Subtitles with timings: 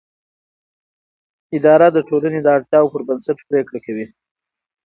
[1.55, 4.05] اداره د ټولنې د اړتیاوو پر بنسټ پریکړه کوي.